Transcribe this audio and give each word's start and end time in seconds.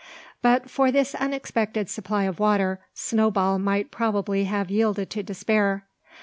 But 0.41 0.67
for 0.67 0.91
this 0.91 1.13
unexpected 1.13 1.87
supply 1.87 2.23
of 2.23 2.39
water 2.39 2.79
Snowball 2.95 3.59
might 3.59 3.91
probably 3.91 4.45
have 4.45 4.71
yielded 4.71 5.11
to 5.11 5.21
despair. 5.21 5.85